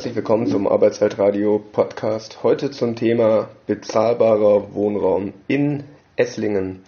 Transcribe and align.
Herzlich 0.00 0.16
willkommen 0.16 0.46
zum 0.46 0.66
Arbeitsweltradio 0.66 1.62
Podcast. 1.72 2.38
Heute 2.42 2.70
zum 2.70 2.96
Thema 2.96 3.50
bezahlbarer 3.66 4.72
Wohnraum 4.72 5.34
in 5.46 5.84
Esslingen. 6.16 6.80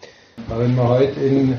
Wenn 0.49 0.75
man 0.75 0.89
heute 0.89 1.21
in 1.21 1.59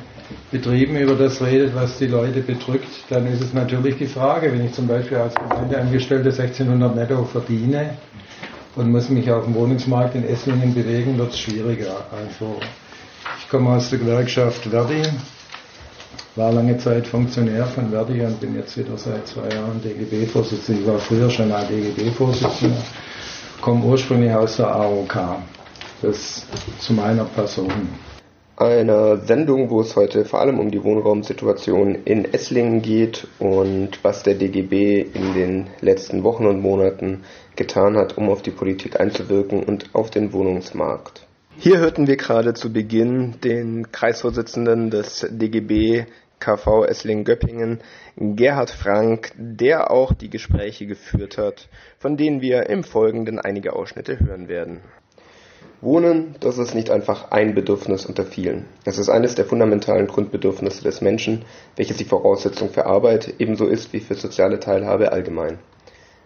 Betrieben 0.50 0.98
über 0.98 1.14
das 1.14 1.44
redet, 1.44 1.76
was 1.76 2.00
die 2.00 2.08
Leute 2.08 2.42
bedrückt, 2.42 2.90
dann 3.10 3.28
ist 3.28 3.40
es 3.40 3.54
natürlich 3.54 3.98
die 4.00 4.08
Frage, 4.08 4.52
wenn 4.52 4.66
ich 4.66 4.74
zum 4.74 4.88
Beispiel 4.88 5.18
als 5.18 5.36
Gemeindeangestellte 5.36 6.30
1600 6.30 6.96
netto 6.96 7.24
verdiene 7.26 8.00
und 8.76 8.90
muss 8.90 9.10
mich 9.10 9.30
auf 9.30 9.44
dem 9.44 9.54
Wohnungsmarkt 9.54 10.16
in 10.16 10.28
Esslingen 10.28 10.74
bewegen, 10.74 11.20
wird 11.20 11.34
es 11.34 11.40
schwieriger. 11.40 12.08
Also 12.12 12.60
ich 13.38 13.48
komme 13.48 13.70
aus 13.70 13.92
der 13.92 14.00
Gewerkschaft 14.00 14.66
Verdi, 14.66 15.04
war 16.36 16.52
lange 16.52 16.78
Zeit 16.78 17.06
Funktionär 17.08 17.66
von 17.66 17.92
Verdi 17.92 18.22
und 18.22 18.40
bin 18.40 18.56
jetzt 18.56 18.78
wieder 18.78 18.98
seit 18.98 19.28
zwei 19.28 19.50
Jahren 19.50 19.82
DGB-Vorsitzender. 19.82 20.82
Ich 20.82 20.88
war 20.88 20.98
früher 20.98 21.30
schon 21.30 21.50
mal 21.50 21.66
DGB-Vorsitzender, 21.68 22.82
komme 23.62 23.86
ursprünglich 23.86 24.32
aus 24.32 24.58
der 24.58 24.74
AOK. 24.74 25.16
Das 26.02 26.46
zu 26.80 26.94
meiner 26.94 27.24
Person. 27.26 27.72
Einer 28.58 29.18
Sendung, 29.18 29.70
wo 29.70 29.82
es 29.82 29.96
heute 29.96 30.26
vor 30.26 30.42
allem 30.42 30.60
um 30.60 30.70
die 30.70 30.84
Wohnraumsituation 30.84 31.96
in 32.06 32.26
Esslingen 32.34 32.82
geht 32.82 33.28
und 33.40 34.04
was 34.04 34.24
der 34.24 34.36
DGB 34.36 35.02
in 35.02 35.34
den 35.34 35.68
letzten 35.82 36.24
Wochen 36.24 36.46
und 36.46 36.62
Monaten 36.62 37.24
getan 37.56 37.96
hat, 37.96 38.18
um 38.18 38.30
auf 38.30 38.42
die 38.42 38.52
Politik 38.52 39.00
einzuwirken 39.00 39.64
und 39.64 39.90
auf 39.94 40.10
den 40.10 40.34
Wohnungsmarkt. 40.34 41.26
Hier 41.58 41.78
hörten 41.78 42.08
wir 42.08 42.18
gerade 42.18 42.54
zu 42.54 42.74
Beginn 42.74 43.36
den 43.44 43.92
Kreisvorsitzenden 43.92 44.90
des 44.90 45.26
DGB 45.30 46.06
KV 46.44 46.86
Esslingen-Göppingen, 46.86 47.80
Gerhard 48.18 48.70
Frank, 48.70 49.32
der 49.38 49.92
auch 49.92 50.14
die 50.14 50.30
Gespräche 50.30 50.86
geführt 50.86 51.38
hat, 51.38 51.70
von 52.00 52.18
denen 52.18 52.42
wir 52.42 52.70
im 52.70 52.84
Folgenden 52.84 53.40
einige 53.40 53.74
Ausschnitte 53.74 54.20
hören 54.20 54.50
werden. 54.50 54.82
Wohnen, 55.80 56.36
das 56.42 56.58
ist 56.58 56.76
nicht 56.76 56.90
einfach 56.90 57.32
ein 57.32 57.56
Bedürfnis 57.56 58.06
unter 58.06 58.26
vielen. 58.26 58.66
Es 58.84 58.98
ist 58.98 59.10
eines 59.10 59.36
der 59.36 59.46
fundamentalen 59.46 60.08
Grundbedürfnisse 60.08 60.84
des 60.84 61.00
Menschen, 61.00 61.46
welches 61.78 61.98
die 61.98 62.06
Voraussetzung 62.06 62.70
für 62.70 62.86
Arbeit 62.86 63.36
ebenso 63.40 63.66
ist 63.66 63.94
wie 63.94 64.02
für 64.02 64.16
soziale 64.16 64.60
Teilhabe 64.60 65.14
allgemein. 65.14 65.60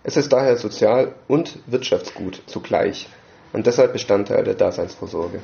Es 0.04 0.18
ist 0.18 0.34
daher 0.34 0.58
Sozial- 0.58 1.14
und 1.28 1.60
Wirtschaftsgut 1.68 2.42
zugleich 2.48 3.08
und 3.54 3.68
deshalb 3.68 3.94
Bestandteil 3.94 4.44
der 4.44 4.56
Daseinsvorsorge. 4.56 5.42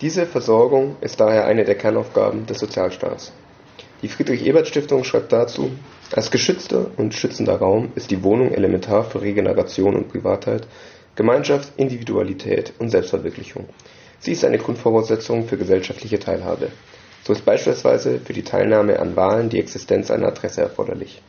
Diese 0.00 0.26
Versorgung 0.26 0.96
ist 1.00 1.20
daher 1.20 1.44
eine 1.46 1.64
der 1.64 1.74
Kernaufgaben 1.74 2.46
des 2.46 2.58
Sozialstaats. 2.58 3.32
Die 4.02 4.08
Friedrich-Ebert-Stiftung 4.08 5.04
schreibt 5.04 5.32
dazu, 5.32 5.70
als 6.10 6.32
geschützter 6.32 6.90
und 6.96 7.14
schützender 7.14 7.54
Raum 7.54 7.92
ist 7.94 8.10
die 8.10 8.24
Wohnung 8.24 8.52
elementar 8.52 9.04
für 9.04 9.22
Regeneration 9.22 9.94
und 9.94 10.08
Privatheit, 10.08 10.66
Gemeinschaft, 11.14 11.72
Individualität 11.76 12.72
und 12.80 12.90
Selbstverwirklichung. 12.90 13.68
Sie 14.18 14.32
ist 14.32 14.44
eine 14.44 14.58
Grundvoraussetzung 14.58 15.46
für 15.46 15.56
gesellschaftliche 15.56 16.18
Teilhabe. 16.18 16.72
So 17.22 17.32
ist 17.32 17.44
beispielsweise 17.44 18.18
für 18.18 18.32
die 18.32 18.42
Teilnahme 18.42 18.98
an 18.98 19.14
Wahlen 19.14 19.48
die 19.50 19.60
Existenz 19.60 20.10
einer 20.10 20.26
Adresse 20.26 20.62
erforderlich. 20.62 21.22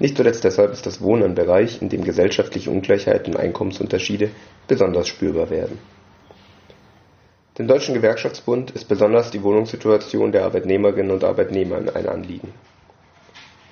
Nicht 0.00 0.16
zuletzt 0.16 0.42
deshalb 0.42 0.72
ist 0.72 0.86
das 0.86 1.00
Wohnen 1.00 1.22
ein 1.22 1.34
Bereich, 1.36 1.80
in 1.80 1.88
dem 1.88 2.02
gesellschaftliche 2.02 2.70
Ungleichheiten 2.70 3.34
und 3.34 3.40
Einkommensunterschiede 3.40 4.30
besonders 4.66 5.06
spürbar 5.06 5.50
werden. 5.50 5.78
Dem 7.58 7.66
Deutschen 7.66 7.94
Gewerkschaftsbund 7.94 8.70
ist 8.70 8.84
besonders 8.84 9.32
die 9.32 9.42
Wohnungssituation 9.42 10.30
der 10.30 10.44
Arbeitnehmerinnen 10.44 11.10
und 11.10 11.24
Arbeitnehmer 11.24 11.80
ein 11.92 12.08
Anliegen. 12.08 12.54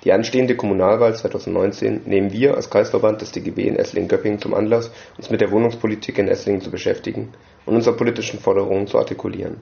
Die 0.03 0.11
anstehende 0.11 0.57
Kommunalwahl 0.57 1.15
2019 1.15 2.01
nehmen 2.03 2.33
wir 2.33 2.55
als 2.55 2.69
Kreisverband 2.69 3.21
des 3.21 3.31
DGB 3.31 3.63
in 3.65 3.77
Esslingen-Göppingen 3.77 4.41
zum 4.41 4.55
Anlass, 4.55 4.91
uns 5.15 5.29
mit 5.29 5.39
der 5.39 5.51
Wohnungspolitik 5.51 6.17
in 6.17 6.27
Esslingen 6.27 6.59
zu 6.59 6.69
beschäftigen 6.69 7.29
und 7.65 7.75
unsere 7.75 7.95
politischen 7.95 8.41
Forderungen 8.41 8.87
zu 8.87 8.97
artikulieren. 8.97 9.61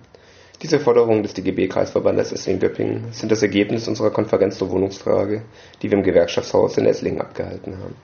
Diese 0.64 0.80
Forderungen 0.80 1.22
des 1.22 1.36
DGB-Kreisverbandes 1.36 2.32
Esslingen-Göppingen 2.32 3.12
sind 3.12 3.32
das 3.32 3.44
Ergebnis 3.44 3.88
unserer 3.88 4.10
Konferenz 4.10 4.58
zur 4.58 4.72
Wohnungsfrage, 4.72 5.44
die 5.84 5.92
wir 5.92 6.00
im 6.00 6.04
Gewerkschaftshaus 6.04 6.80
in 6.80 6.88
Esslingen 6.88 7.22
abgehalten 7.22 7.78
haben. 7.78 7.96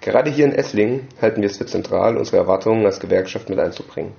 Gerade 0.00 0.32
hier 0.32 0.46
in 0.46 0.52
Esslingen 0.52 1.06
halten 1.22 1.40
wir 1.40 1.48
es 1.48 1.58
für 1.58 1.66
zentral, 1.66 2.16
unsere 2.16 2.38
Erwartungen 2.38 2.84
als 2.84 2.98
Gewerkschaft 2.98 3.48
mit 3.48 3.60
einzubringen. 3.60 4.14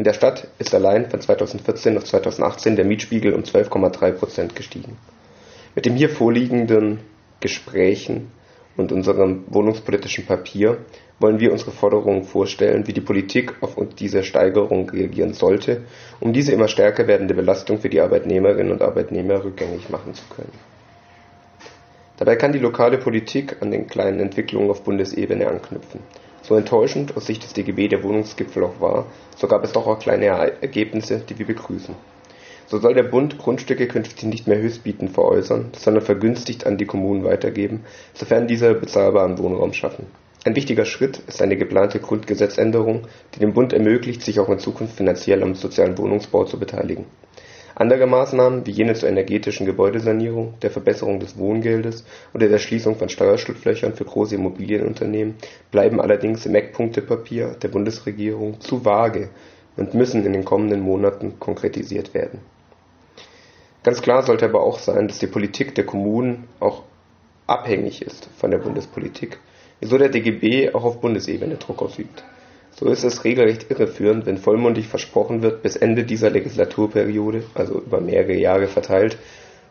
In 0.00 0.04
der 0.04 0.14
Stadt 0.14 0.48
ist 0.58 0.74
allein 0.74 1.10
von 1.10 1.20
2014 1.20 1.98
auf 1.98 2.04
2018 2.04 2.74
der 2.74 2.86
Mietspiegel 2.86 3.34
um 3.34 3.42
12,3 3.42 4.12
Prozent 4.12 4.56
gestiegen. 4.56 4.96
Mit 5.74 5.84
dem 5.84 5.94
hier 5.94 6.08
vorliegenden 6.08 7.00
Gesprächen 7.40 8.30
und 8.78 8.92
unserem 8.92 9.44
wohnungspolitischen 9.48 10.24
Papier 10.24 10.78
wollen 11.18 11.38
wir 11.38 11.52
unsere 11.52 11.72
Forderungen 11.72 12.24
vorstellen, 12.24 12.86
wie 12.86 12.94
die 12.94 13.02
Politik 13.02 13.56
auf 13.60 13.76
diese 13.98 14.22
Steigerung 14.22 14.88
reagieren 14.88 15.34
sollte, 15.34 15.82
um 16.18 16.32
diese 16.32 16.52
immer 16.52 16.68
stärker 16.68 17.06
werdende 17.06 17.34
Belastung 17.34 17.78
für 17.78 17.90
die 17.90 18.00
Arbeitnehmerinnen 18.00 18.72
und 18.72 18.80
Arbeitnehmer 18.80 19.44
rückgängig 19.44 19.90
machen 19.90 20.14
zu 20.14 20.24
können. 20.34 20.54
Dabei 22.16 22.36
kann 22.36 22.52
die 22.52 22.58
lokale 22.58 22.96
Politik 22.96 23.58
an 23.60 23.70
den 23.70 23.86
kleinen 23.86 24.20
Entwicklungen 24.20 24.70
auf 24.70 24.82
Bundesebene 24.82 25.46
anknüpfen. 25.46 26.00
So 26.50 26.56
enttäuschend 26.56 27.16
aus 27.16 27.26
Sicht 27.26 27.44
des 27.44 27.52
DGB 27.52 27.86
der 27.86 28.02
Wohnungsgipfel 28.02 28.64
auch 28.64 28.80
war, 28.80 29.06
so 29.36 29.46
gab 29.46 29.62
es 29.62 29.70
doch 29.70 29.86
auch 29.86 30.00
kleine 30.00 30.26
Ergebnisse, 30.26 31.20
die 31.20 31.38
wir 31.38 31.46
begrüßen. 31.46 31.94
So 32.66 32.78
soll 32.78 32.94
der 32.94 33.04
Bund 33.04 33.38
Grundstücke 33.38 33.86
künftig 33.86 34.24
nicht 34.24 34.48
mehr 34.48 34.58
höchstbietend 34.58 35.12
veräußern, 35.12 35.70
sondern 35.78 36.02
vergünstigt 36.02 36.66
an 36.66 36.76
die 36.76 36.86
Kommunen 36.86 37.22
weitergeben, 37.22 37.84
sofern 38.14 38.48
diese 38.48 38.74
bezahlbaren 38.74 39.38
Wohnraum 39.38 39.72
schaffen. 39.72 40.06
Ein 40.44 40.56
wichtiger 40.56 40.86
Schritt 40.86 41.22
ist 41.28 41.40
eine 41.40 41.56
geplante 41.56 42.00
Grundgesetzänderung, 42.00 43.06
die 43.36 43.38
dem 43.38 43.52
Bund 43.52 43.72
ermöglicht, 43.72 44.22
sich 44.22 44.40
auch 44.40 44.48
in 44.48 44.58
Zukunft 44.58 44.96
finanziell 44.96 45.44
am 45.44 45.54
sozialen 45.54 45.96
Wohnungsbau 45.98 46.46
zu 46.46 46.58
beteiligen. 46.58 47.04
Andere 47.80 48.06
Maßnahmen, 48.06 48.66
wie 48.66 48.72
jene 48.72 48.92
zur 48.92 49.08
energetischen 49.08 49.64
Gebäudesanierung, 49.64 50.52
der 50.60 50.70
Verbesserung 50.70 51.18
des 51.18 51.38
Wohngeldes 51.38 52.04
oder 52.34 52.46
der 52.46 52.58
Schließung 52.58 52.96
von 52.96 53.08
Steuerschlupflöchern 53.08 53.94
für 53.94 54.04
große 54.04 54.34
Immobilienunternehmen, 54.34 55.36
bleiben 55.70 55.98
allerdings 55.98 56.44
im 56.44 56.54
Eckpunktepapier 56.54 57.56
der 57.62 57.68
Bundesregierung 57.68 58.60
zu 58.60 58.84
vage 58.84 59.30
und 59.78 59.94
müssen 59.94 60.26
in 60.26 60.34
den 60.34 60.44
kommenden 60.44 60.80
Monaten 60.80 61.38
konkretisiert 61.40 62.12
werden. 62.12 62.40
Ganz 63.82 64.02
klar 64.02 64.24
sollte 64.24 64.44
aber 64.44 64.62
auch 64.62 64.78
sein, 64.78 65.08
dass 65.08 65.18
die 65.18 65.26
Politik 65.26 65.74
der 65.74 65.86
Kommunen 65.86 66.48
auch 66.60 66.82
abhängig 67.46 68.02
ist 68.02 68.28
von 68.36 68.50
der 68.50 68.58
Bundespolitik, 68.58 69.38
wieso 69.80 69.96
der 69.96 70.10
DGB 70.10 70.74
auch 70.74 70.84
auf 70.84 71.00
Bundesebene 71.00 71.56
Druck 71.56 71.80
ausübt. 71.80 72.24
So 72.76 72.86
ist 72.86 73.04
es 73.04 73.24
regelrecht 73.24 73.70
irreführend, 73.70 74.26
wenn 74.26 74.38
vollmundig 74.38 74.88
versprochen 74.88 75.42
wird, 75.42 75.62
bis 75.62 75.76
Ende 75.76 76.04
dieser 76.04 76.30
Legislaturperiode, 76.30 77.42
also 77.54 77.80
über 77.80 78.00
mehrere 78.00 78.34
Jahre 78.34 78.68
verteilt, 78.68 79.18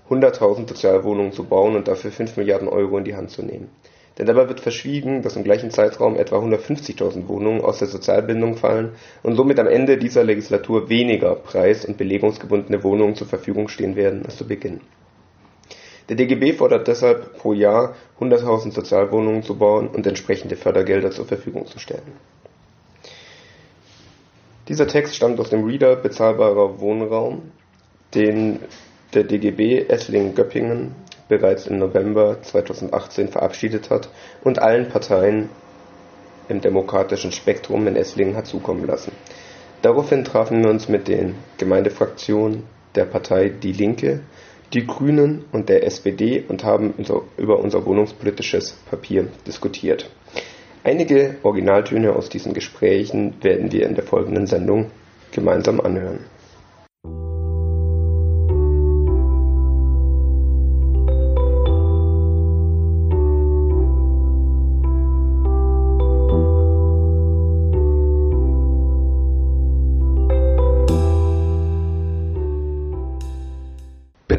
100.000 0.10 0.68
Sozialwohnungen 0.68 1.32
zu 1.32 1.44
bauen 1.44 1.76
und 1.76 1.88
dafür 1.88 2.12
5 2.12 2.38
Milliarden 2.38 2.68
Euro 2.68 2.98
in 2.98 3.04
die 3.04 3.16
Hand 3.16 3.30
zu 3.30 3.44
nehmen. 3.44 3.70
Denn 4.18 4.26
dabei 4.26 4.50
wird 4.50 4.60
verschwiegen, 4.60 5.22
dass 5.22 5.38
im 5.38 5.46
gleichen 5.46 5.72
Zeitraum 5.72 6.18
etwa 6.18 6.40
150.000 6.40 7.30
Wohnungen 7.30 7.62
aus 7.62 7.80
der 7.80 7.88
Sozialbindung 7.88 8.58
fallen 8.58 8.92
und 9.24 9.36
somit 9.36 9.60
am 9.60 9.68
Ende 9.68 9.98
dieser 9.98 10.26
Legislatur 10.26 10.90
weniger 10.90 11.36
preis- 11.36 11.86
und 11.86 11.98
belegungsgebundene 11.98 12.84
Wohnungen 12.84 13.16
zur 13.16 13.28
Verfügung 13.28 13.70
stehen 13.70 13.96
werden 13.96 14.26
als 14.26 14.36
zu 14.36 14.46
Beginn. 14.46 14.82
Der 16.10 16.18
DGB 16.18 16.54
fordert 16.54 16.88
deshalb 16.88 17.38
pro 17.38 17.54
Jahr 17.54 17.96
100.000 18.20 18.72
Sozialwohnungen 18.72 19.44
zu 19.44 19.58
bauen 19.58 19.88
und 19.88 20.06
entsprechende 20.06 20.56
Fördergelder 20.58 21.12
zur 21.12 21.26
Verfügung 21.26 21.68
zu 21.68 21.80
stellen. 21.80 22.14
Dieser 24.70 24.86
Text 24.86 25.16
stammt 25.16 25.40
aus 25.40 25.50
dem 25.50 25.64
Reader 25.66 25.96
Bezahlbarer 25.96 26.80
Wohnraum, 26.80 27.42
den 28.14 28.60
der 29.16 29.24
DGB 29.24 29.88
Esslingen-Göppingen 29.88 30.92
bereits 31.28 31.66
im 31.66 31.80
November 31.80 32.40
2018 32.44 33.30
verabschiedet 33.30 33.90
hat 33.90 34.10
und 34.44 34.60
allen 34.60 34.88
Parteien 34.88 35.50
im 36.50 36.62
demokratischen 36.62 37.32
Spektrum 37.32 37.88
in 37.88 37.96
Esslingen 37.96 38.36
hat 38.36 38.46
zukommen 38.46 38.86
lassen. 38.86 39.12
Daraufhin 39.82 40.24
trafen 40.24 40.64
wir 40.64 40.70
uns 40.70 40.88
mit 40.88 41.08
den 41.08 41.34
Gemeindefraktionen 41.58 42.62
der 42.94 43.06
Partei 43.06 43.50
Die 43.50 43.74
Linke, 43.74 44.20
die 44.74 44.86
Grünen 44.86 45.46
und 45.52 45.70
der 45.70 45.84
SPD 45.84 46.44
und 46.48 46.64
haben 46.64 46.94
über 47.38 47.58
unser 47.58 47.88
wohnungspolitisches 47.88 48.74
Papier 48.88 49.30
diskutiert. 49.48 50.12
Einige 50.90 51.36
Originaltöne 51.44 52.16
aus 52.16 52.30
diesen 52.30 52.56
Gesprächen 52.56 53.36
werden 53.44 53.72
wir 53.72 53.86
in 53.86 53.94
der 53.94 54.04
folgenden 54.04 54.48
Sendung 54.48 54.90
gemeinsam 55.32 55.80
anhören. 55.80 56.22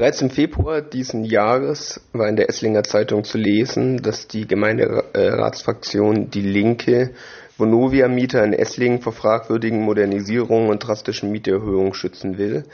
Bereits 0.01 0.23
im 0.23 0.31
Februar 0.31 0.81
diesen 0.81 1.25
Jahres 1.25 2.01
war 2.15 2.27
in 2.27 2.37
der 2.37 2.49
Esslinger 2.49 2.85
Zeitung 2.85 3.23
zu 3.23 3.37
lesen, 3.37 4.01
dass 4.01 4.27
die 4.27 4.49
Gemeinderatsfraktion 4.49 6.31
Die 6.31 6.41
Linke 6.41 7.11
Vonovia-Mieter 7.59 8.43
in 8.43 8.55
Esslingen 8.55 9.03
vor 9.03 9.13
fragwürdigen 9.13 9.83
Modernisierungen 9.83 10.71
und 10.71 10.79
drastischen 10.79 11.31
Mieterhöhungen 11.31 11.93
schützen 11.93 12.39
will, 12.39 12.65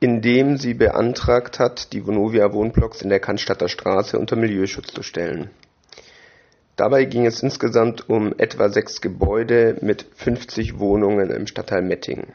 indem 0.00 0.56
sie 0.56 0.72
beantragt 0.72 1.58
hat, 1.58 1.92
die 1.92 2.06
Vonovia-Wohnblocks 2.06 3.02
in 3.02 3.10
der 3.10 3.20
Cannstatter 3.20 3.68
Straße 3.68 4.18
unter 4.18 4.36
Milieuschutz 4.36 4.90
zu 4.90 5.02
stellen. 5.02 5.50
Dabei 6.76 7.04
ging 7.04 7.26
es 7.26 7.42
insgesamt 7.42 8.08
um 8.08 8.32
etwa 8.38 8.70
sechs 8.70 9.02
Gebäude 9.02 9.76
mit 9.82 10.06
50 10.14 10.78
Wohnungen 10.78 11.28
im 11.28 11.46
Stadtteil 11.46 11.82
Mettingen. 11.82 12.32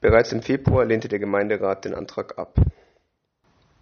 Bereits 0.00 0.32
im 0.32 0.42
Februar 0.42 0.84
lehnte 0.84 1.08
der 1.08 1.18
Gemeinderat 1.18 1.84
den 1.84 1.94
Antrag 1.94 2.38
ab. 2.38 2.58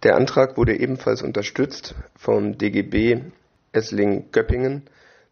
Der 0.03 0.15
Antrag 0.15 0.55
wurde 0.55 0.79
ebenfalls 0.79 1.21
unterstützt 1.21 1.95
vom 2.15 2.57
DGB 2.57 3.21
Esslingen-Göppingen 3.73 4.83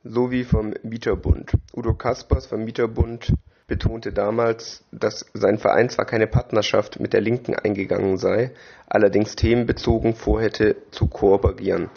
sowie 0.04 0.44
vom 0.44 0.74
Mieterbund. 0.84 1.54
Udo 1.74 1.94
Kaspers 1.94 2.48
vom 2.48 2.66
Mieterbund 2.66 3.34
betonte 3.68 4.12
damals, 4.12 4.84
dass 4.92 5.26
sein 5.34 5.58
Verein 5.58 5.90
zwar 5.90 6.06
keine 6.06 6.28
Partnerschaft 6.28 7.00
mit 7.00 7.14
der 7.14 7.22
Linken 7.22 7.56
eingegangen 7.56 8.18
sei, 8.18 8.52
allerdings 8.88 9.36
themenbezogen 9.36 10.16
vorhätte 10.16 10.76
zu 10.92 11.08
kooperieren. 11.08 11.90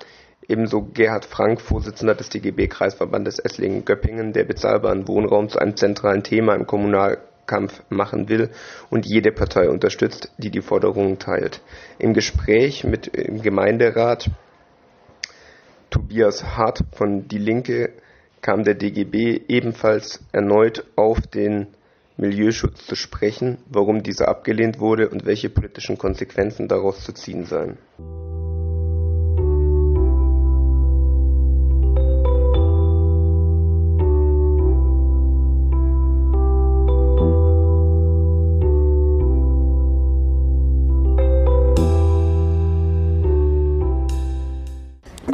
Ebenso 0.48 0.82
Gerhard 0.82 1.24
Frank, 1.24 1.60
Vorsitzender 1.60 2.14
des 2.14 2.28
DGB-Kreisverbandes 2.28 3.40
Esslingen-Göppingen, 3.40 4.32
der 4.32 4.44
bezahlbaren 4.44 5.08
Wohnraum 5.08 5.48
zu 5.48 5.58
einem 5.58 5.76
zentralen 5.76 6.22
Thema 6.22 6.54
im 6.54 6.68
Kommunal 6.68 7.18
Kampf 7.46 7.82
machen 7.88 8.28
will 8.28 8.50
und 8.90 9.06
jede 9.06 9.32
Partei 9.32 9.68
unterstützt, 9.68 10.32
die 10.38 10.50
die 10.50 10.62
Forderungen 10.62 11.18
teilt. 11.18 11.60
Im 11.98 12.14
Gespräch 12.14 12.84
mit 12.84 13.16
dem 13.16 13.42
Gemeinderat 13.42 14.30
Tobias 15.90 16.56
Hart 16.56 16.84
von 16.92 17.28
Die 17.28 17.38
Linke 17.38 17.92
kam 18.42 18.64
der 18.64 18.74
DGB 18.74 19.40
ebenfalls 19.48 20.20
erneut 20.32 20.84
auf 20.96 21.20
den 21.20 21.68
Milieuschutz 22.16 22.86
zu 22.86 22.96
sprechen, 22.96 23.58
warum 23.68 24.02
dieser 24.02 24.28
abgelehnt 24.28 24.80
wurde 24.80 25.08
und 25.08 25.26
welche 25.26 25.50
politischen 25.50 25.98
Konsequenzen 25.98 26.66
daraus 26.68 27.04
zu 27.04 27.12
ziehen 27.12 27.44
seien. 27.44 27.76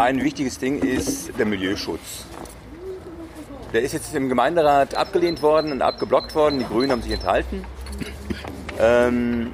Ein 0.03 0.25
wichtiges 0.25 0.59
Ding 0.59 0.81
ist 0.81 1.31
der 1.39 1.47
Milieuschutz. 1.47 2.27
Der 3.73 3.83
ist 3.83 3.93
jetzt 3.93 4.13
im 4.17 4.29
Gemeinderat 4.29 4.97
abgelehnt 4.97 5.43
worden 5.43 5.71
und 5.71 5.81
abgeblockt 5.81 6.35
worden. 6.35 6.59
Die 6.59 6.65
Grünen 6.65 6.91
haben 6.91 7.03
sich 7.03 7.13
enthalten. 7.13 7.65
Ähm, 8.81 9.53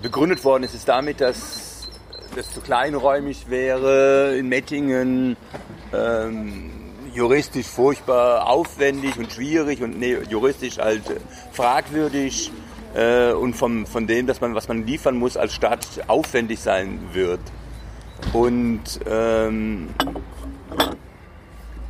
begründet 0.00 0.44
worden 0.44 0.62
ist 0.62 0.74
es 0.74 0.84
damit, 0.84 1.20
dass 1.20 1.88
das 2.36 2.54
zu 2.54 2.60
kleinräumig 2.60 3.50
wäre 3.50 4.36
in 4.36 4.48
Mettingen, 4.48 5.36
ähm, 5.92 6.70
juristisch 7.12 7.66
furchtbar 7.66 8.48
aufwendig 8.48 9.18
und 9.18 9.32
schwierig 9.32 9.82
und 9.82 9.98
nee, 9.98 10.16
juristisch 10.30 10.78
halt 10.78 11.02
fragwürdig 11.50 12.52
äh, 12.94 13.32
und 13.32 13.54
vom, 13.54 13.84
von 13.84 14.06
dem, 14.06 14.28
dass 14.28 14.40
man, 14.40 14.54
was 14.54 14.68
man 14.68 14.86
liefern 14.86 15.16
muss 15.16 15.36
als 15.36 15.54
Stadt, 15.54 15.84
aufwendig 16.06 16.60
sein 16.60 17.00
wird. 17.12 17.40
Und 18.32 19.00
ähm, 19.06 19.88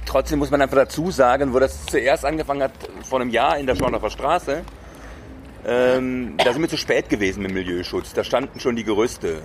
trotzdem 0.06 0.38
muss 0.38 0.50
man 0.50 0.62
einfach 0.62 0.76
dazu 0.76 1.10
sagen, 1.10 1.52
wo 1.52 1.58
das 1.58 1.86
zuerst 1.86 2.24
angefangen 2.24 2.62
hat, 2.62 2.72
vor 3.02 3.20
einem 3.20 3.30
Jahr 3.30 3.58
in 3.58 3.66
der 3.66 3.74
Schorndorfer 3.74 4.10
Straße, 4.10 4.62
ähm, 5.66 6.34
da 6.36 6.52
sind 6.52 6.62
wir 6.62 6.68
zu 6.68 6.76
spät 6.76 7.08
gewesen 7.08 7.42
mit 7.42 7.52
Milieuschutz. 7.52 8.12
Da 8.12 8.24
standen 8.24 8.60
schon 8.60 8.76
die 8.76 8.84
Gerüste. 8.84 9.40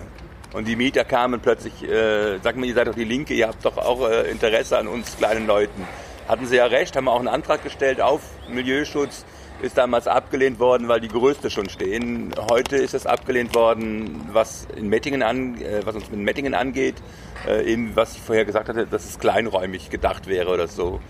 Und 0.52 0.66
die 0.66 0.76
Mieter 0.76 1.04
kamen 1.04 1.40
plötzlich, 1.40 1.82
äh, 1.82 2.38
sagt 2.38 2.58
mir, 2.58 2.66
ihr 2.66 2.74
seid 2.74 2.88
doch 2.88 2.94
die 2.94 3.04
Linke, 3.04 3.34
ihr 3.34 3.48
habt 3.48 3.64
doch 3.64 3.78
auch 3.78 4.08
äh, 4.08 4.30
Interesse 4.30 4.76
an 4.78 4.88
uns 4.88 5.16
kleinen 5.16 5.46
Leuten. 5.46 5.86
Hatten 6.28 6.46
sie 6.46 6.56
ja 6.56 6.66
recht, 6.66 6.96
haben 6.96 7.04
wir 7.04 7.12
auch 7.12 7.20
einen 7.20 7.28
Antrag 7.28 7.62
gestellt 7.62 8.00
auf 8.00 8.20
Milieuschutz 8.48 9.24
ist 9.62 9.76
damals 9.76 10.06
abgelehnt 10.06 10.58
worden, 10.58 10.88
weil 10.88 11.00
die 11.00 11.08
Gerüste 11.08 11.50
schon 11.50 11.68
stehen. 11.68 12.30
Heute 12.50 12.76
ist 12.76 12.94
es 12.94 13.06
abgelehnt 13.06 13.54
worden, 13.54 14.22
was 14.32 14.66
in 14.76 14.88
Mettingen 14.88 15.22
an, 15.22 15.60
äh, 15.60 15.80
was 15.84 15.94
uns 15.94 16.10
mit 16.10 16.20
Mettingen 16.20 16.54
angeht, 16.54 16.96
äh, 17.46 17.70
eben 17.70 17.94
was 17.94 18.16
ich 18.16 18.22
vorher 18.22 18.44
gesagt 18.44 18.68
hatte, 18.68 18.86
dass 18.86 19.04
es 19.04 19.18
kleinräumig 19.18 19.90
gedacht 19.90 20.26
wäre 20.26 20.50
oder 20.50 20.66
so. 20.66 21.00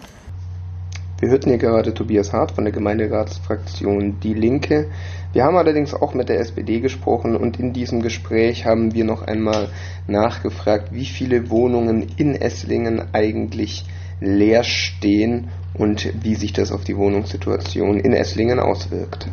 Wir 1.21 1.29
hörten 1.29 1.51
hier 1.51 1.59
gerade 1.59 1.93
Tobias 1.93 2.33
Hart 2.33 2.53
von 2.53 2.65
der 2.65 2.73
Gemeinderatsfraktion 2.73 4.21
Die 4.21 4.33
Linke. 4.33 4.91
Wir 5.35 5.45
haben 5.45 5.57
allerdings 5.57 5.93
auch 5.93 6.15
mit 6.15 6.31
der 6.31 6.41
SPD 6.41 6.81
gesprochen 6.81 7.37
und 7.37 7.61
in 7.61 7.75
diesem 7.75 8.01
Gespräch 8.01 8.65
haben 8.65 8.95
wir 8.95 9.05
noch 9.05 9.23
einmal 9.23 9.69
nachgefragt, 10.07 10.93
wie 10.93 11.05
viele 11.05 11.51
Wohnungen 11.51 12.09
in 12.17 12.35
Esslingen 12.35 13.09
eigentlich 13.13 13.85
leer 14.21 14.65
stehen 14.65 15.51
und 15.75 16.13
wie 16.23 16.35
sich 16.35 16.53
das 16.53 16.73
auf 16.73 16.85
die 16.85 16.97
Wohnungssituation 16.97 18.01
in 18.01 18.13
Esslingen 18.13 18.59
auswirkt. 18.59 19.27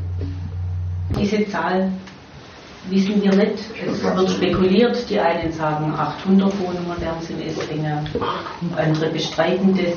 Diese 1.20 1.48
Zahl 1.50 1.92
wissen 2.90 3.22
wir 3.22 3.34
nicht. 3.36 3.60
Es 3.86 4.04
wird 4.04 4.30
spekuliert. 4.30 5.10
Die 5.10 5.20
einen 5.20 5.52
sagen 5.52 5.94
800 5.94 6.60
Wohnungen 6.60 7.00
wären 7.00 7.18
es 7.22 7.30
in 7.30 7.42
Esslingen, 7.42 8.08
andere 8.76 9.10
bestreiten 9.10 9.76
das. 9.76 9.96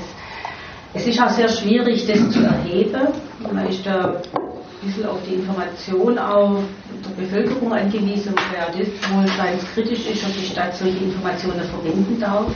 Es 0.93 1.07
ist 1.07 1.21
auch 1.23 1.31
sehr 1.31 1.49
schwierig, 1.49 2.07
das 2.07 2.31
zu 2.31 2.41
erheben. 2.41 3.09
Man 3.53 3.69
ist 3.69 3.87
da 3.87 4.17
ein 4.17 4.87
bisschen 4.87 5.07
auf 5.07 5.19
die 5.29 5.35
Information 5.35 6.19
auch 6.19 6.59
der 7.05 7.23
Bevölkerung 7.23 7.73
angewiesen, 7.73 8.35
wer 8.51 8.67
das 8.67 8.89
wohl 9.13 9.27
kritisch 9.75 10.07
ist, 10.07 10.25
ob 10.25 10.35
die 10.35 10.47
Stadt 10.47 10.75
solche 10.75 10.99
Informationen 10.99 11.63
verwenden 11.63 12.19
darf. 12.19 12.47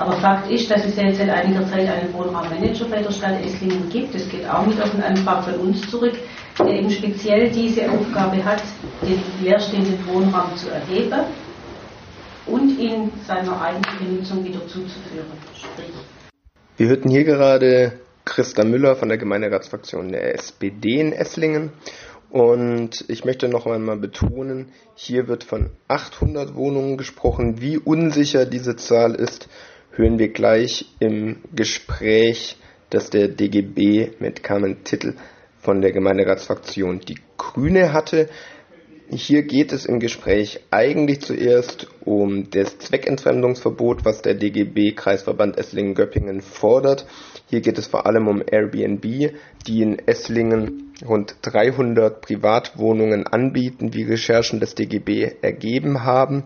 Aber 0.00 0.14
Fakt 0.14 0.50
ist, 0.50 0.70
dass 0.70 0.82
es 0.82 0.96
jetzt 0.96 1.18
seit 1.18 1.28
einiger 1.28 1.62
Zeit 1.68 1.86
einen 1.86 2.10
Wohnraummanager 2.14 2.86
bei 2.86 3.02
der 3.02 3.10
Stadt 3.10 3.44
Esslingen 3.44 3.86
gibt. 3.90 4.14
Das 4.14 4.26
geht 4.30 4.48
auch 4.48 4.64
mit 4.64 4.80
auf 4.80 4.94
einen 4.94 5.02
Antrag 5.02 5.44
von 5.44 5.54
uns 5.56 5.90
zurück, 5.90 6.14
der 6.58 6.68
eben 6.68 6.88
speziell 6.88 7.50
diese 7.50 7.82
Aufgabe 7.90 8.42
hat, 8.42 8.62
den 9.02 9.20
leerstehenden 9.42 9.98
Wohnraum 10.06 10.56
zu 10.56 10.70
erheben 10.70 11.20
und 12.46 12.78
ihn 12.78 13.12
seiner 13.26 13.60
eigentlichen 13.60 14.16
Nutzung 14.16 14.42
wieder 14.42 14.60
zuzuführen. 14.60 15.26
Sprich. 15.54 15.92
Wir 16.78 16.88
hörten 16.88 17.10
hier 17.10 17.24
gerade 17.24 17.92
Christa 18.24 18.64
Müller 18.64 18.96
von 18.96 19.10
der 19.10 19.18
Gemeinderatsfraktion 19.18 20.12
der 20.12 20.34
SPD 20.34 20.98
in 20.98 21.12
Esslingen. 21.12 21.72
Und 22.30 23.04
ich 23.08 23.26
möchte 23.26 23.48
noch 23.48 23.66
einmal 23.66 23.98
betonen, 23.98 24.72
hier 24.94 25.28
wird 25.28 25.44
von 25.44 25.70
800 25.88 26.54
Wohnungen 26.54 26.96
gesprochen. 26.96 27.60
Wie 27.60 27.76
unsicher 27.76 28.46
diese 28.46 28.76
Zahl 28.76 29.14
ist, 29.14 29.48
hören 29.92 30.18
wir 30.18 30.28
gleich 30.28 30.86
im 30.98 31.38
Gespräch, 31.54 32.56
das 32.90 33.10
der 33.10 33.28
DGB 33.28 34.10
mit 34.18 34.42
Carmen 34.42 34.84
Tittel 34.84 35.16
von 35.60 35.80
der 35.80 35.92
Gemeinderatsfraktion 35.92 37.00
Die 37.00 37.18
Grüne 37.36 37.92
hatte. 37.92 38.28
Hier 39.12 39.42
geht 39.42 39.72
es 39.72 39.86
im 39.86 39.98
Gespräch 39.98 40.60
eigentlich 40.70 41.20
zuerst 41.20 41.88
um 42.04 42.48
das 42.50 42.78
Zweckentfremdungsverbot, 42.78 44.04
was 44.04 44.22
der 44.22 44.34
DGB 44.34 44.92
Kreisverband 44.92 45.58
Esslingen-Göppingen 45.58 46.40
fordert. 46.40 47.06
Hier 47.48 47.60
geht 47.60 47.76
es 47.76 47.88
vor 47.88 48.06
allem 48.06 48.28
um 48.28 48.40
Airbnb, 48.48 49.32
die 49.66 49.82
in 49.82 49.98
Esslingen 49.98 50.92
rund 51.04 51.34
300 51.42 52.20
Privatwohnungen 52.20 53.26
anbieten, 53.26 53.94
wie 53.94 54.04
Recherchen 54.04 54.60
des 54.60 54.76
DGB 54.76 55.32
ergeben 55.42 56.04
haben. 56.04 56.44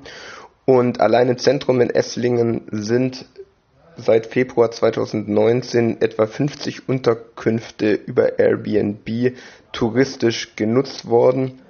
Und 0.67 1.01
allein 1.01 1.29
im 1.29 1.39
Zentrum 1.39 1.81
in 1.81 1.91
Esslingen 1.91 2.63
sind 2.71 3.27
seit 3.97 4.27
Februar 4.27 4.71
2019 4.71 6.01
etwa 6.01 6.27
50 6.27 6.89
Unterkünfte 6.89 7.93
über 7.93 8.39
Airbnb 8.39 9.37
touristisch 9.73 10.57
genutzt 10.57 11.07
worden. 11.09 11.61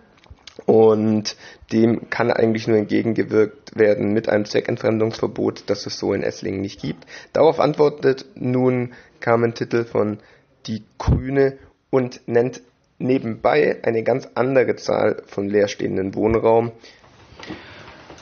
Und 0.66 1.36
dem 1.72 2.08
kann 2.10 2.30
eigentlich 2.30 2.68
nur 2.68 2.78
entgegengewirkt 2.78 3.76
werden 3.76 4.12
mit 4.12 4.28
einem 4.28 4.44
Zweckentfremdungsverbot, 4.44 5.64
das 5.66 5.84
es 5.86 5.98
so 5.98 6.12
in 6.14 6.22
Esslingen 6.22 6.60
nicht 6.60 6.80
gibt. 6.80 7.04
Darauf 7.32 7.58
antwortet 7.58 8.26
nun 8.36 8.94
Carmen 9.20 9.54
Titel 9.54 9.84
von 9.84 10.18
Die 10.66 10.84
Grüne 10.98 11.58
und 11.90 12.20
nennt 12.26 12.62
nebenbei 12.98 13.80
eine 13.82 14.04
ganz 14.04 14.28
andere 14.34 14.76
Zahl 14.76 15.22
von 15.26 15.48
leerstehenden 15.48 16.14
Wohnraum. 16.14 16.70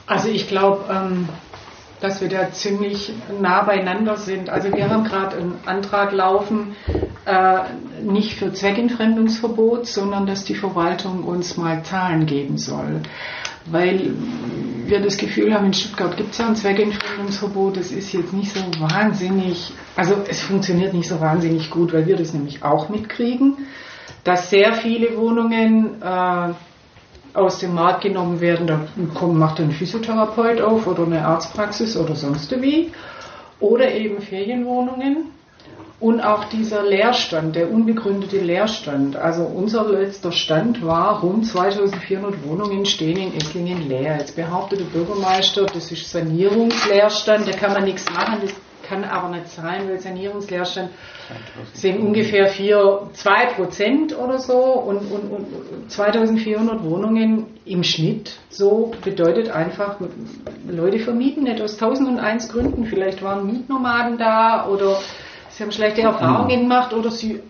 Also 0.07 0.29
ich 0.29 0.49
glaube, 0.49 0.85
ähm, 0.91 1.29
dass 2.03 2.21
wir 2.21 2.29
da 2.29 2.51
ziemlich 2.51 3.13
nah 3.41 3.63
beieinander 3.63 4.17
sind. 4.17 4.51
Also 4.51 4.73
wir 4.73 4.91
haben 4.91 5.05
gerade 5.05 5.37
einen 5.37 5.61
Antrag 5.65 6.13
laufen 6.13 6.75
äh, 7.25 7.61
nicht 8.03 8.35
für 8.35 8.53
Zweckentfremdungsverbot, 8.53 9.87
sondern 9.87 10.27
dass 10.27 10.45
die 10.45 10.57
Verwaltung 10.57 11.23
uns 11.23 11.57
mal 11.57 11.85
Zahlen 11.85 12.27
geben 12.27 12.59
soll. 12.59 13.01
Weil 13.67 14.11
wir 14.87 15.01
das 15.01 15.17
Gefühl 15.17 15.55
haben, 15.55 15.67
in 15.67 15.73
Stuttgart 15.73 16.17
gibt 16.17 16.33
es 16.33 16.39
ja 16.39 16.49
ein 16.49 16.57
Zweckentfremdungsverbot, 16.57 17.77
das 17.77 17.93
ist 17.93 18.13
jetzt 18.13 18.33
nicht 18.33 18.53
so 18.53 18.61
wahnsinnig, 18.81 19.73
also 19.95 20.17
es 20.29 20.41
funktioniert 20.43 20.95
nicht 20.95 21.09
so 21.09 21.21
wahnsinnig 21.21 21.71
gut, 21.71 21.93
weil 21.93 22.07
wir 22.07 22.17
das 22.17 22.35
nämlich 22.35 22.65
auch 22.65 22.89
mitkriegen, 22.89 23.59
dass 24.25 24.51
sehr 24.51 24.73
viele 24.73 25.17
Wohnungen 25.17 26.03
äh, 26.03 26.55
aus 27.35 27.59
dem 27.59 27.75
Markt 27.75 28.03
genommen 28.03 28.41
werden, 28.41 28.67
da 28.67 28.81
macht 29.27 29.61
ein 29.61 29.73
Physiotherapeut 29.73 30.61
auf 30.61 30.87
oder 30.87 31.05
eine 31.05 31.25
Arztpraxis 31.25 31.97
oder 31.97 32.15
sonst 32.15 32.51
wie. 32.61 32.93
Oder 33.61 33.93
eben 33.93 34.21
Ferienwohnungen. 34.21 35.31
Und 36.01 36.21
auch 36.21 36.47
dieser 36.47 36.83
Leerstand, 36.83 37.55
der 37.55 37.71
unbegründete 37.71 38.39
Leerstand. 38.41 39.15
Also 39.15 39.45
unser 39.45 39.89
letzter 39.89 40.33
Stand 40.33 40.85
war, 40.85 41.21
rund 41.21 41.47
2400 41.47 42.45
Wohnungen 42.45 42.85
stehen 42.87 43.19
in 43.19 43.37
Esslingen 43.37 43.89
leer. 43.89 44.17
Jetzt 44.19 44.35
behauptet 44.35 44.81
der 44.81 44.87
Bürgermeister, 44.87 45.65
das 45.67 45.93
ist 45.93 46.11
Sanierungsleerstand, 46.11 47.47
da 47.47 47.53
kann 47.53 47.73
man 47.73 47.85
nichts 47.85 48.11
machen, 48.11 48.41
das 48.43 48.53
kann 48.83 49.05
aber 49.05 49.29
nicht 49.29 49.49
sein, 49.49 49.89
weil 49.89 49.99
Sanierungsleerstand 49.99 50.91
sind 51.73 52.01
ungefähr 52.01 52.49
4, 52.49 53.11
2 53.13 53.47
Prozent 53.55 54.19
oder 54.19 54.39
so 54.39 54.57
und, 54.57 54.99
und, 55.11 55.31
und 55.31 55.91
2400 55.91 56.83
Wohnungen 56.85 57.47
im 57.65 57.85
Schnitt. 57.85 58.33
So 58.51 58.93
bedeutet 59.05 59.51
einfach, 59.51 59.97
Leute 60.69 60.99
vermieten 60.99 61.45
nicht 61.45 61.61
aus 61.61 61.75
1001 61.75 62.49
Gründen. 62.49 62.87
Vielleicht 62.87 63.23
waren 63.23 63.47
Mietnomaden 63.47 64.19
da 64.19 64.67
oder 64.67 64.99
sie 65.51 65.63
haben 65.63 65.73
schlechte 65.73 66.03
Erfahrungen 66.03 66.57
mhm. 66.59 66.63
gemacht 66.63 66.93
oder 66.93 67.11
sie 67.11 67.41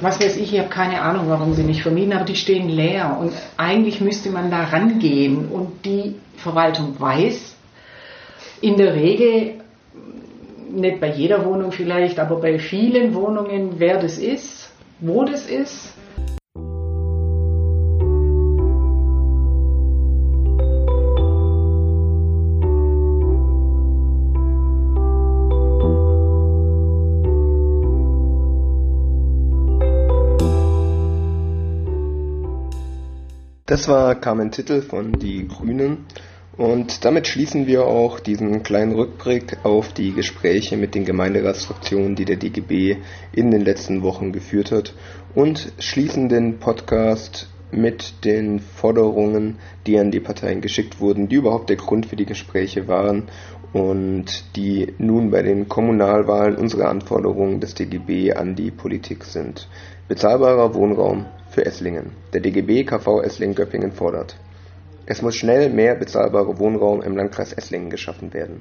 was 0.00 0.18
weiß 0.18 0.38
ich, 0.38 0.54
ich 0.54 0.58
habe 0.58 0.70
keine 0.70 1.02
Ahnung, 1.02 1.26
warum 1.28 1.52
sie 1.52 1.62
nicht 1.62 1.82
vermieten, 1.82 2.14
aber 2.14 2.24
die 2.24 2.36
stehen 2.36 2.70
leer. 2.70 3.18
Und 3.20 3.34
eigentlich 3.58 4.00
müsste 4.00 4.30
man 4.30 4.50
da 4.50 4.64
rangehen 4.64 5.48
und 5.48 5.84
die 5.84 6.16
Verwaltung 6.36 6.98
weiß 6.98 7.56
in 8.60 8.76
der 8.76 8.94
Regel, 8.94 9.59
nicht 10.72 11.00
bei 11.00 11.10
jeder 11.10 11.44
Wohnung 11.44 11.72
vielleicht, 11.72 12.18
aber 12.18 12.36
bei 12.36 12.58
vielen 12.58 13.14
Wohnungen, 13.14 13.74
wer 13.78 13.98
das 13.98 14.18
ist, 14.18 14.72
wo 15.00 15.24
das 15.24 15.46
ist. 15.46 15.94
Das 33.70 33.86
war 33.86 34.16
Carmen 34.16 34.50
Titel 34.50 34.82
von 34.82 35.12
Die 35.12 35.46
Grünen. 35.46 36.06
Und 36.60 37.06
damit 37.06 37.26
schließen 37.26 37.66
wir 37.66 37.86
auch 37.86 38.20
diesen 38.20 38.62
kleinen 38.62 38.92
Rückblick 38.92 39.64
auf 39.64 39.94
die 39.94 40.12
Gespräche 40.12 40.76
mit 40.76 40.94
den 40.94 41.06
Gemeinderatsfraktionen, 41.06 42.16
die 42.16 42.26
der 42.26 42.36
DGB 42.36 42.98
in 43.32 43.50
den 43.50 43.62
letzten 43.62 44.02
Wochen 44.02 44.30
geführt 44.30 44.70
hat 44.70 44.92
und 45.34 45.72
schließen 45.78 46.28
den 46.28 46.58
Podcast 46.58 47.48
mit 47.70 48.26
den 48.26 48.58
Forderungen, 48.60 49.56
die 49.86 49.98
an 49.98 50.10
die 50.10 50.20
Parteien 50.20 50.60
geschickt 50.60 51.00
wurden, 51.00 51.30
die 51.30 51.36
überhaupt 51.36 51.70
der 51.70 51.78
Grund 51.78 52.04
für 52.04 52.16
die 52.16 52.26
Gespräche 52.26 52.88
waren 52.88 53.30
und 53.72 54.26
die 54.54 54.92
nun 54.98 55.30
bei 55.30 55.40
den 55.40 55.66
Kommunalwahlen 55.66 56.56
unsere 56.56 56.88
Anforderungen 56.88 57.60
des 57.60 57.72
DGB 57.72 58.34
an 58.34 58.54
die 58.54 58.70
Politik 58.70 59.24
sind. 59.24 59.66
Bezahlbarer 60.08 60.74
Wohnraum 60.74 61.24
für 61.48 61.64
Esslingen. 61.64 62.10
Der 62.34 62.42
DGB 62.42 62.84
KV 62.84 63.22
Esslingen-Göppingen 63.22 63.92
fordert 63.92 64.36
es 65.10 65.22
muss 65.22 65.34
schnell 65.34 65.70
mehr 65.70 65.96
bezahlbarer 65.96 66.60
Wohnraum 66.60 67.02
im 67.02 67.16
Landkreis 67.16 67.52
Esslingen 67.52 67.90
geschaffen 67.90 68.32
werden. 68.32 68.60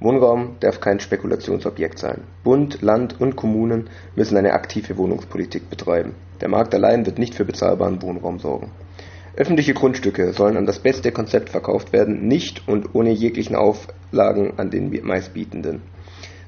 Wohnraum 0.00 0.56
darf 0.60 0.80
kein 0.80 0.98
Spekulationsobjekt 0.98 1.98
sein. 1.98 2.22
Bund, 2.42 2.80
Land 2.80 3.20
und 3.20 3.36
Kommunen 3.36 3.90
müssen 4.16 4.38
eine 4.38 4.54
aktive 4.54 4.96
Wohnungspolitik 4.96 5.68
betreiben. 5.68 6.14
Der 6.40 6.48
Markt 6.48 6.74
allein 6.74 7.04
wird 7.04 7.18
nicht 7.18 7.34
für 7.34 7.44
bezahlbaren 7.44 8.00
Wohnraum 8.00 8.38
sorgen. 8.38 8.70
Öffentliche 9.36 9.74
Grundstücke 9.74 10.32
sollen 10.32 10.56
an 10.56 10.64
das 10.64 10.78
beste 10.78 11.12
Konzept 11.12 11.50
verkauft 11.50 11.92
werden, 11.92 12.26
nicht 12.26 12.66
und 12.66 12.94
ohne 12.94 13.10
jeglichen 13.10 13.54
Auflagen 13.54 14.54
an 14.56 14.70
den 14.70 14.88
Meistbietenden. 15.04 15.82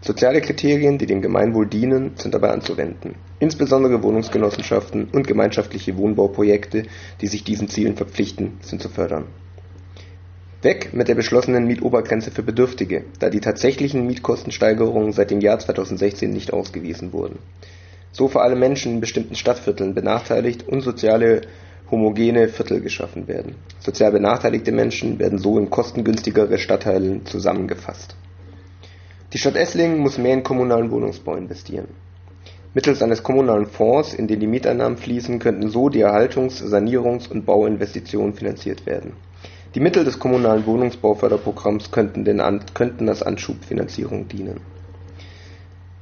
Soziale 0.03 0.41
Kriterien, 0.41 0.97
die 0.97 1.05
dem 1.05 1.21
Gemeinwohl 1.21 1.67
dienen, 1.67 2.13
sind 2.17 2.33
dabei 2.33 2.49
anzuwenden. 2.49 3.17
Insbesondere 3.39 4.03
Wohnungsgenossenschaften 4.03 5.09
und 5.13 5.27
gemeinschaftliche 5.27 5.99
Wohnbauprojekte, 5.99 6.85
die 7.21 7.27
sich 7.27 7.45
diesen 7.45 7.69
Zielen 7.69 7.97
verpflichten, 7.97 8.57
sind 8.63 8.81
zu 8.81 8.89
fördern. 8.89 9.27
Weg 10.63 10.95
mit 10.95 11.09
der 11.09 11.17
beschlossenen 11.17 11.67
Mietobergrenze 11.67 12.31
für 12.31 12.43
Bedürftige, 12.43 13.05
da 13.19 13.29
die 13.29 13.41
tatsächlichen 13.41 14.07
Mietkostensteigerungen 14.07 15.13
seit 15.13 15.31
dem 15.31 15.41
Jahr 15.41 15.59
2016 15.59 16.31
nicht 16.31 16.55
ausgewiesen 16.55 17.13
wurden. 17.13 17.39
So 18.11 18.27
vor 18.27 18.43
allem 18.43 18.59
Menschen 18.59 18.95
in 18.95 19.01
bestimmten 19.01 19.35
Stadtvierteln 19.35 19.95
benachteiligt 19.95 20.67
und 20.67 20.81
soziale 20.81 21.43
homogene 21.91 22.49
Viertel 22.49 22.81
geschaffen 22.81 23.29
werden. 23.29 23.57
Sozial 23.81 24.13
benachteiligte 24.13 24.73
Menschen 24.73 25.19
werden 25.19 25.39
so 25.39 25.59
in 25.59 25.69
kostengünstigere 25.69 26.57
Stadtteilen 26.57 27.27
zusammengefasst 27.27 28.17
die 29.33 29.39
Stadt 29.39 29.57
Esslingen 29.57 29.99
muss 29.99 30.19
mehr 30.19 30.35
in 30.35 30.43
kommunalen 30.43 30.91
Wohnungsbau 30.91 31.37
investieren. 31.37 31.89
Mittels 32.75 33.03
eines 33.03 33.23
kommunalen 33.23 33.67
Fonds, 33.67 34.15
in 34.15 34.29
den 34.29 34.41
die 34.41 34.47
Mieteinnahmen 34.47 34.97
fließen, 34.99 35.39
könnten 35.39 35.71
so 35.71 35.89
die 35.89 36.05
Erhaltungs-, 36.05 36.63
Sanierungs- 36.63 37.29
und 37.29 37.45
Bauinvestitionen 37.45 38.35
finanziert 38.35 38.87
werden. 38.87 39.13
Die 39.75 39.81
Mittel 39.81 40.05
des 40.05 40.19
kommunalen 40.19 40.67
Wohnungsbauförderprogramms 40.67 41.93
könnten, 41.93 42.25
den, 42.25 42.43
könnten 42.75 43.09
als 43.09 43.23
Anschubfinanzierung 43.23 44.27
dienen. 44.27 44.61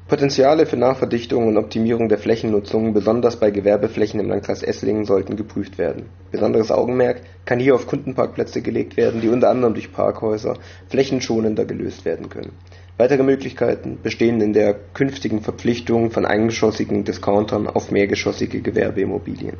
Potenziale 0.09 0.65
für 0.65 0.79
Nachverdichtung 0.79 1.49
und 1.49 1.59
Optimierung 1.59 2.09
der 2.09 2.17
Flächennutzung, 2.17 2.95
besonders 2.95 3.37
bei 3.37 3.51
Gewerbeflächen 3.51 4.21
im 4.21 4.31
Landkreis 4.31 4.63
Esslingen, 4.63 5.05
sollten 5.05 5.37
geprüft 5.37 5.77
werden. 5.77 6.07
Besonderes 6.31 6.71
Augenmerk 6.71 7.21
kann 7.45 7.61
hier 7.61 7.75
auf 7.75 7.87
Kundenparkplätze 7.87 8.63
gelegt 8.63 8.97
werden, 8.97 9.21
die 9.21 9.29
unter 9.29 9.51
anderem 9.51 9.75
durch 9.75 9.93
Parkhäuser 9.93 10.57
flächenschonender 10.89 11.67
gelöst 11.67 12.07
werden 12.07 12.31
können. 12.31 12.53
Weitere 13.01 13.23
Möglichkeiten 13.23 14.01
bestehen 14.03 14.41
in 14.41 14.53
der 14.53 14.75
künftigen 14.75 15.41
Verpflichtung 15.41 16.11
von 16.11 16.27
eingeschossigen 16.27 17.05
Discountern 17.05 17.69
auf 17.69 17.93
mehrgeschossige 17.93 18.61
Gewerbeimmobilien. 18.61 19.57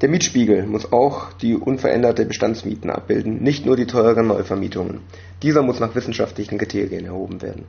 Der 0.00 0.08
Mietspiegel 0.08 0.66
muss 0.66 0.92
auch 0.92 1.32
die 1.34 1.54
unveränderte 1.54 2.24
Bestandsmieten 2.24 2.90
abbilden, 2.90 3.40
nicht 3.40 3.66
nur 3.66 3.76
die 3.76 3.86
teuren 3.86 4.26
Neuvermietungen. 4.26 5.02
Dieser 5.44 5.62
muss 5.62 5.78
nach 5.78 5.94
wissenschaftlichen 5.94 6.58
Kriterien 6.58 7.04
erhoben 7.04 7.40
werden. 7.40 7.66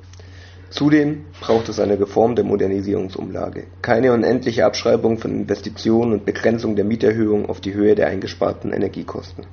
Zudem 0.72 1.26
braucht 1.42 1.70
es 1.70 1.80
eine 1.80 2.00
Reform 2.00 2.36
der 2.36 2.46
Modernisierungsumlage, 2.46 3.68
keine 3.84 4.14
unendliche 4.14 4.66
Abschreibung 4.66 5.20
von 5.20 5.30
Investitionen 5.32 6.14
und 6.14 6.26
Begrenzung 6.26 6.76
der 6.76 6.86
Mieterhöhung 6.86 7.48
auf 7.48 7.62
die 7.62 7.76
Höhe 7.76 7.94
der 7.94 8.08
eingesparten 8.08 8.74
Energiekosten 8.74 9.46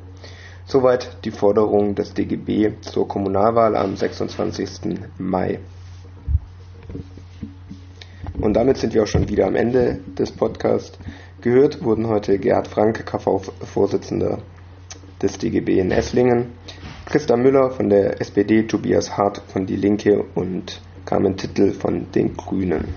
Soweit 0.68 1.24
die 1.24 1.30
Forderung 1.30 1.94
des 1.94 2.12
DGB 2.12 2.72
zur 2.80 3.06
Kommunalwahl 3.06 3.76
am 3.76 3.94
26. 3.94 4.98
Mai. 5.16 5.60
Und 8.40 8.54
damit 8.54 8.76
sind 8.76 8.92
wir 8.92 9.04
auch 9.04 9.06
schon 9.06 9.28
wieder 9.28 9.46
am 9.46 9.54
Ende 9.54 10.00
des 10.18 10.32
Podcasts. 10.32 10.98
Gehört 11.40 11.84
wurden 11.84 12.08
heute 12.08 12.40
Gerhard 12.40 12.66
Frank, 12.66 13.06
KV-Vorsitzender 13.06 14.38
des 15.22 15.38
DGB 15.38 15.78
in 15.78 15.92
Esslingen, 15.92 16.46
Christa 17.04 17.36
Müller 17.36 17.70
von 17.70 17.88
der 17.88 18.20
SPD, 18.20 18.64
Tobias 18.64 19.16
Hart 19.16 19.42
von 19.46 19.66
Die 19.66 19.76
Linke 19.76 20.24
und 20.34 20.82
Carmen 21.04 21.36
Tittel 21.36 21.74
von 21.74 22.10
den 22.10 22.36
Grünen. 22.36 22.92